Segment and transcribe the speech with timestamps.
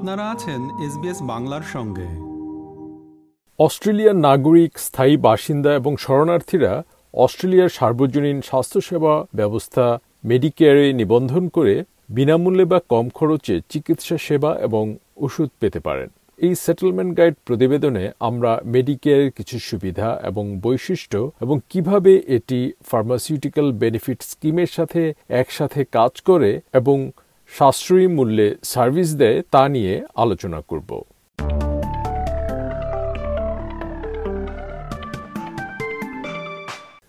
[0.00, 2.08] আপনারা আছেন এসবিএস বাংলার সঙ্গে।
[3.58, 6.82] অস্ট্রেলিয়ার নাগরিক, স্থায়ী বাসিন্দা এবং শরণার্থীরা
[7.14, 15.50] অস্ট্রেলিয়ার সার্বজনীন স্বাস্থ্যসেবা ব্যবস্থা মেডিকেয়ারে নিবন্ধন করে বিনামূল্যে বা কম খরচে চিকিৎসা সেবা এবং ওষুধ
[15.60, 16.08] পেতে পারেন।
[16.38, 24.22] এই সেটেলমেন্ট গাইড প্রতিবেদনে আমরা মেডিকেয়ারের কিছু সুবিধা এবং বৈশিষ্ট্য এবং কীভাবে এটি ফার্মাসিউটিক্যাল বেনিফিট
[24.22, 27.10] স্কিমের সাথে একসাথে কাজ করে এবং
[27.56, 30.90] সাশ্রয়ী মূল্যে সার্ভিস দেয় তা নিয়ে আলোচনা করব।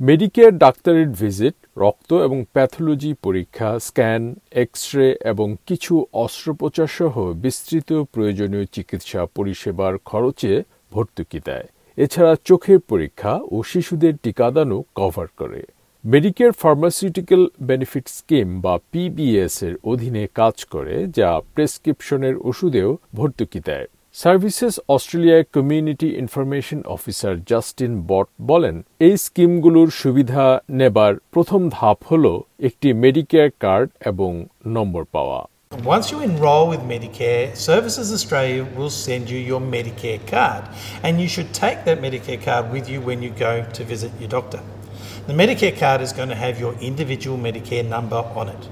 [0.00, 4.22] মেডিকেয়ার ডাক্তারের ভিজিট রক্ত এবং প্যাথোলজি পরীক্ষা স্ক্যান
[4.62, 10.52] এক্স রে এবং কিছু অস্ত্রোপচার সহ বিস্তৃত প্রয়োজনীয় চিকিৎসা পরিষেবার খরচে
[10.92, 15.62] ভর্তুকি দেয়। এছাড়া চোখের পরীক্ষা ও শিশুদের টিকাদানও কভার করে।
[16.04, 23.86] মেডিকেয়ার ফার্মাসিউটিক্যাল বেনিফিট স্কিম বা পিবিএস এর অধীনে কাজ করে যা প্রেসক্রিপশনের ওষুধেও ভর্তুকি দেয়
[24.16, 32.24] সার্ভিসেস অস্ট্রেলিয়ায় community information officer Justin Bott বলেন এই স্কিমগুলোর সুবিধা নেবার প্রথম ধাপ হল
[32.60, 34.30] একটি মেডিকেয়ার কার্ড এবং
[34.66, 35.40] নম্বর পাওয়া
[35.94, 40.62] Once you enrol with Medicare, Services Australia will send you your Medicare card,
[41.04, 44.30] and you should take that Medicare card with you when you go to visit your
[44.30, 44.60] doctor.
[45.26, 48.68] The Medicare card is going to have your individual Medicare number on it.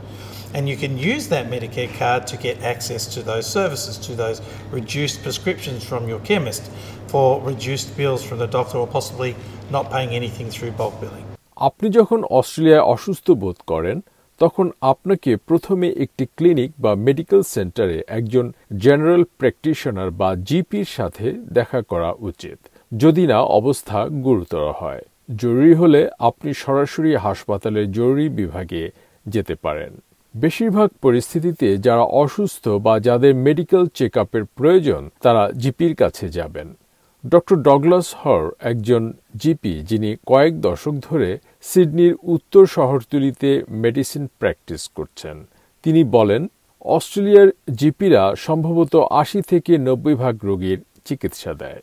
[0.55, 4.43] And you can use that Medicare card to get access to those services, to those
[4.73, 6.71] reduced prescriptions from your chemist,
[7.07, 9.37] for reduced bills from the doctor, or possibly
[9.71, 11.25] not paying anything through bulk billing.
[11.69, 13.97] আপনি যখন অস্ট্রেলিয়ায় অসুস্থ বোধ করেন
[14.41, 18.47] তখন আপনাকে প্রথমে একটি ক্লিনিক বা মেডিকেল সেন্টারে একজন
[18.85, 22.59] জেনারেল প্র্যাকটিশনার বা জিপির সাথে দেখা করা উচিত
[22.93, 25.03] যদি না অবস্থা গুরুতর হয়
[25.37, 28.91] জরুরি হলে আপনি সরাসরি হাসপাতালের জরুরি বিভাগে
[29.27, 30.03] যেতে পারেন।
[30.37, 34.19] বেশিরভাগ পরিস্থিতিতে যারা অসুস্থ বা যাদের মেডিকেল চেক
[34.57, 36.75] প্রয়োজন, তারা জিপির কাছে যাবেন।
[37.29, 45.49] ডক্টর ডগলাস হর একজন জিপি, যিনি কয়েক দশক ধরে সিডনির উত্তর শহরতলিতে মেডিসিন প্র্যাকটিস করছেন।
[45.83, 46.47] তিনি বলেন,
[46.81, 51.83] অস্ট্রেলিয়ার জিপিরা সম্ভবত আশি থেকে নব্বই ভাগ রোগীর চিকিৎসা দেয়।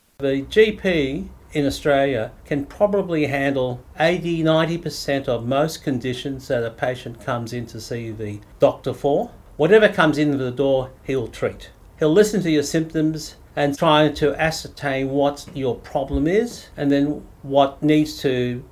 [1.54, 7.66] In Australia can probably handle 80 90% of most conditions that a patient comes in
[7.68, 9.32] to see the doctor for.
[9.56, 11.72] Whatever comes in the door, he'll treat.
[12.00, 17.26] He'll listen to your symptoms and try to ascertain what your problem is and then
[17.42, 18.64] what needs to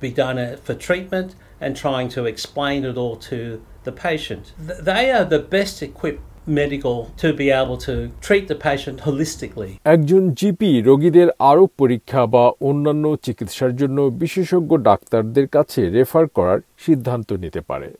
[0.00, 4.54] be done uh, for treatment and trying to explain it all to the patient.
[4.58, 7.94] They are the best equipped medical to be able to
[8.28, 9.70] treat the patient holistically.
[9.84, 17.32] একজন GP রোগীদের আরও পরীক্ষা বা অন্যান্য চিকিৎসার জন্য বিশেষজ্ঞ ডাক্তারদের কাছে রেফার করার সিদ্ধান্ত
[17.32, 17.90] নিতে পারে।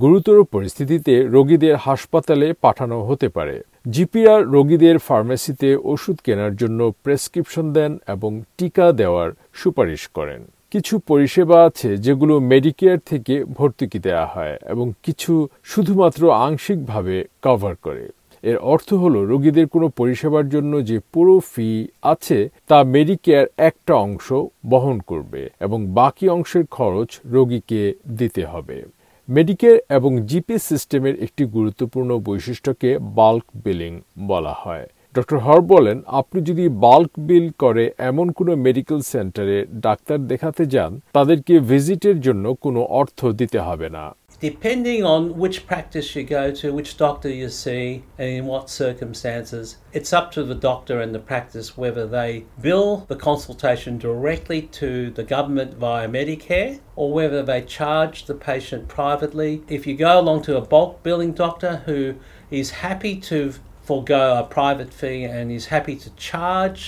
[0.00, 7.98] গুরুতর পরিস্থিতিতে রোগীদের হাসপাতালে পাঠানো হতে পারে। জিপিরা রোগীদের ফার্মেসিতে ওষুধ কেনার জন্য প্রেসক্রিপশন দেন
[8.08, 10.40] এবং টিকা দেওয়ার সুপারিশ করেন।
[10.70, 18.04] কিছু পরিষেবা আছে যেগুলো মেডিকেয়ার থেকে ভর্তুকি দেওয়া হয় এবং কিছু শুধুমাত্র আংশিকভাবে কভার করে।
[18.42, 22.38] এর অর্থ হল রোগীদের কোনো পরিষেবার জন্য যে পুরো ফি আছে,
[22.68, 24.32] তা মেডিকেয়ার একটা অংশ
[24.66, 28.84] বহন করবে এবং বাকি অংশের খরচ রোগীকে দিতে হবে।
[29.28, 33.92] মেডিকেয়ার এবং জিপি সিস্টেমের একটি গুরুত্বপূর্ণ বৈশিষ্ট্যকে বাল্ক বিলিং
[34.26, 40.17] বলা হয়। ডক্টর হর বলেন আপনি যদি বাল্ক বিল করে এমন কোনো মেডিকেল সেন্টারে ডাক্তার
[40.31, 44.05] দেখাতে যান তাদেরকে ভিজিটের জন্য কোনো অর্থ দিতে হবে না
[44.41, 49.77] Depending on which practice you go to, which doctor you see, and in what circumstances,
[49.93, 55.09] it's up to the doctor and the practice whether they bill the consultation directly to
[55.11, 59.63] the government via Medicare or whether they charge the patient privately.
[59.69, 62.15] If you go along to a bulk billing doctor who
[62.51, 63.53] is happy to
[63.90, 66.80] forego a private fee and is happy to charge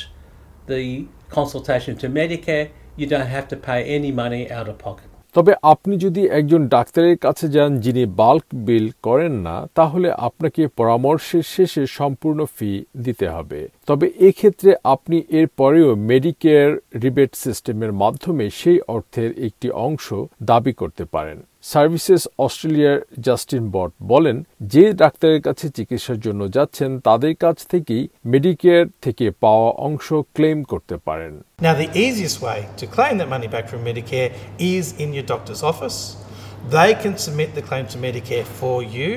[0.67, 5.09] the consultation to Medicare, you don't have to pay any money out of pocket.
[5.35, 11.45] তবে আপনি যদি একজন ডাক্তারের কাছে যান যিনি bulk বিল করেন না তাহলে আপনাকে পরামর্শের
[11.55, 12.71] শেষে সম্পূর্ণ ফি
[13.05, 16.71] দিতে হবে তবে এক্ষেত্রে আপনি এর পরেও মেডিকেয়ার
[17.05, 20.07] রিবেট সিস্টেমের মাধ্যমে সেই অর্থের একটি অংশ
[20.51, 24.37] দাবি করতে পারেন সার্ভিসেস অস্ট্রেলিয়ার জাস্টিন বট বলেন
[24.73, 30.07] যে ডাক্তারের কাছে চিকিৎসার জন্য যাচ্ছেন তাদের কাছ থেকেই মেডিকেয়ার থেকে পাওয়া অংশ
[30.37, 34.31] ক্লেম করতে পারেন Now, the easiest way to claim that money back from Medicare
[34.75, 35.99] is in your doctor's office.
[36.71, 39.11] They can submit the claim to Medicare for you.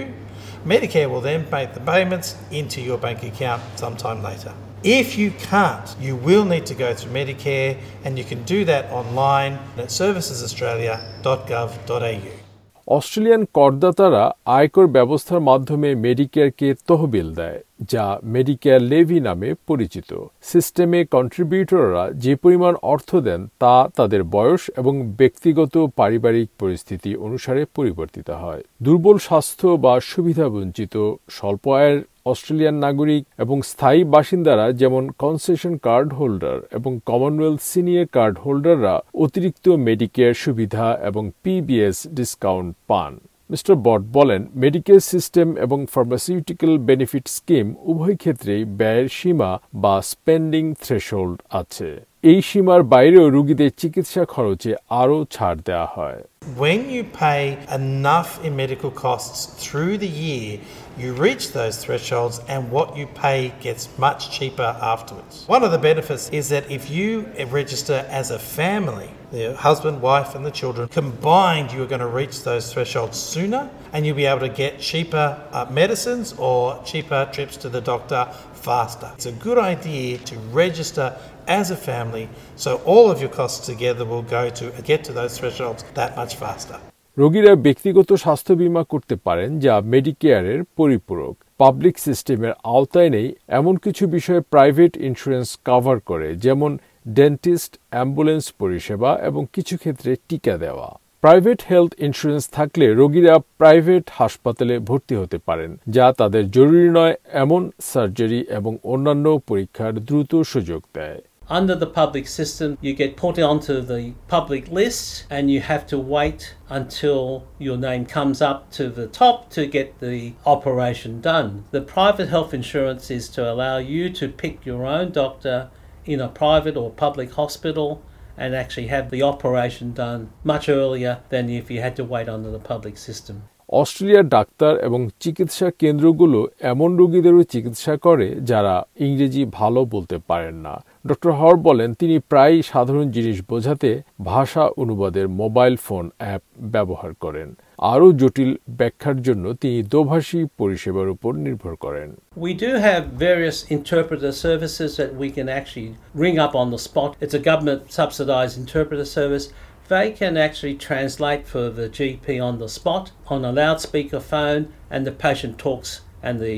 [0.66, 4.54] Medicare will then make the payments into your bank account sometime later.
[4.84, 8.92] If you can't, you will need to go through Medicare, and you can do that
[8.92, 12.45] online at servicesaustralia.gov.au.
[12.88, 17.60] Australian করদাতারা আয়কর ব্যবস্থার মাধ্যমে মেডিকেয়ারকে তহবিল দেয়,
[17.92, 20.10] যা Medicare Levy নামে পরিচিত।
[20.44, 28.30] সিস্টেমে কন্ট্রিবিউটররা যে পরিমাণ অর্থ দেন তা তাদের বয়স এবং ব্যক্তিগত পারিবারিক পরিস্থিতি অনুসারে পরিবর্তিত
[28.30, 30.96] হয়। দুর্বল স্বাস্থ্য বা সুবিধাবঞ্চিত
[31.30, 31.98] স্বল্প আয়ের
[32.32, 38.96] অস্ট্রেলিয়ান নাগরিক এবং স্থায়ী বাসিন্দারা যেমন কনসেশন কার্ড হোল্ডার এবং কমনওয়েলথ সিনিয়র কার্ড হোল্ডাররা
[39.26, 43.14] অতিরিক্ত মেডিকেয়ার সুবিধা এবং পিবিএস ডিসকাউন্ট পান।
[43.50, 49.52] মিস্টার বট বলেন মেডিকেল সিস্টেম এবং ফার্মাসিউটিক্যাল বেনিফিট স্কিম উভয় ক্ষেত্রেই ব্যয়ের সীমা
[49.84, 51.90] বা স্পেন্ডিং থ্রেশহোল্ড আছে।
[52.32, 56.20] এই সীমার বাইরেও রোগীদের চিকিৎসা খরচে আরও ছাড় দেওয়া হয়।
[56.54, 60.60] When you pay enough in medical costs through the year,
[60.96, 65.48] you reach those thresholds and what you pay gets much cheaper afterwards.
[65.48, 70.35] One of the benefits is that if you register as a family, the husband, wife,
[70.35, 74.41] and the children, combined, you're going to reach those thresholds sooner and you'll be able
[74.41, 79.11] to get cheaper uh, medicines or cheaper trips to the doctor faster.
[79.15, 81.17] It's a good idea to register
[81.47, 85.39] as a family so all of your costs together will go to get to those
[85.39, 86.79] thresholds that much faster.
[87.17, 93.29] রোগীরা ব্যক্তিগত স্বাস্থ্য বীমা করতে পারেন যা মেডিকেয়ারের পরিপূরক public সিস্টেমের আওতায় নেই
[93.59, 96.71] এমন কিছু বিষয়ে প্রাইভেট ইন্স্যুরেন্স কভার করে যেমন
[97.14, 100.90] ডেন্টিস্ট অ্যাম্বুলেন্স পরিষেবা এবং কিছু ক্ষেত্রে টিকা দেওয়া
[101.24, 107.62] প্রাইভেট হেলথ ইন্স্যুরেন্স থাকলে রোগীরা প্রাইভেট হাসপাতালে ভর্তি হতে পারেন যা তাদের জরুরি নয় এমন
[107.92, 111.22] সার্জারি এবং অন্যান্য পরীক্ষার দ্রুত সুযোগ দেয়
[111.60, 115.98] Under the public system, you get put onto the public list and you have to
[116.16, 117.20] wait until
[117.60, 120.20] your name comes up to the top to get the
[120.54, 121.50] operation done.
[121.78, 125.58] The private health insurance is to allow you to pick your own doctor
[126.06, 128.04] in a private or public hospital
[128.38, 132.52] and actually have the operation done much earlier than if you had to wait under
[132.52, 133.44] the public system.
[133.70, 140.84] অস্ট্রেলিয়ার doctor এবং চিকিৎসা কেন্দ্রগুলো এমন রোগীদেরও চিকিৎসা করে যারা ইংরেজি ভালো বলতে পারেন না
[141.08, 147.56] ডক্টর হর বলেন, তিনি প্রায় সাধারণ জিনিস বোঝাতে ভাষা অনুবাদের মোবাইল ফোন অ্যাপ ব্যবহার করেন
[147.78, 154.32] আরও জটিল ব্যাখ্যার জন্য তিনি দোভাষী পরিষেবার উপর নির্ভর করেন We do have various interpreter
[154.32, 157.12] services that we can actually ring up on the spot.
[157.24, 159.46] It's a government subsidised interpreter service.
[159.91, 165.01] They can actually translate for the GP on the spot on a loudspeaker phone, and
[165.05, 165.91] the patient talks,
[166.23, 166.57] and the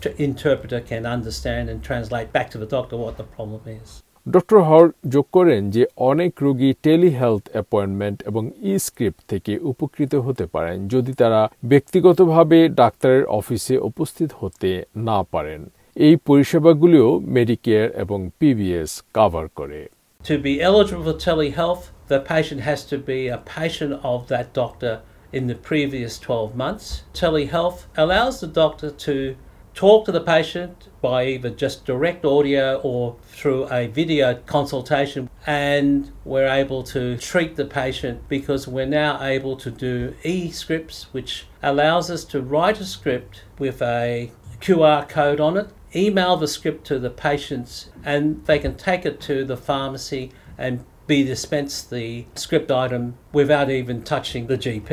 [0.00, 3.88] t- interpreter can understand and translate back to the doctor what the problem is.
[4.26, 4.84] Doctor হর
[5.14, 11.12] যোগ করেন যে অনেক রোগী telehealth appointment এবং ই script থেকে উপকৃত হতে পারেন যদি
[11.14, 11.40] তারা
[11.72, 14.70] ব্যক্তিগতভাবে ডাক্তারের অফিসে উপস্থিত হতে
[15.08, 15.60] না পারেন
[15.96, 19.80] এই পরিষেবাগুলিও মেডিকেয়ার এবং পিবিএস কভার করে
[20.20, 25.01] To be eligible for telehealth, the patient has to be a patient of that doctor
[25.31, 27.03] in the previous 12 months.
[27.13, 29.35] Telehealth allows the doctor to
[29.73, 36.11] talk to the patient by either just direct audio or through a video consultation, and
[36.25, 41.45] we're able to treat the patient because we're now able to do e scripts, which
[41.61, 44.31] allows us to write a script with a
[44.61, 49.21] QR code on it email the script to the patients and they can take it
[49.21, 54.91] to the pharmacy and be dispensed the script item without even touching the GP.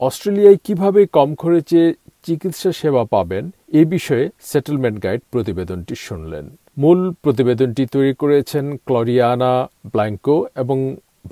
[0.00, 1.82] অস্ট্রেলিয়ায় কীভাবে কম খরচে
[2.26, 3.44] চিকিৎসা সেবা পাবেন,
[3.80, 6.44] এ বিষয়ে settlement guide প্রতিবেদনটি শুনলেন
[6.82, 9.52] মূল প্রতিবেদনটি তৈরি করেছেন ক্লরিয়ানা
[9.92, 10.78] ব্ল্যাঙ্কো এবং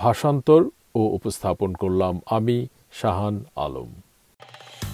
[0.02, 0.62] ভাষান্তর
[0.94, 2.56] ও উপস্থাপন করলাম আমি
[2.98, 3.90] শাহান আলম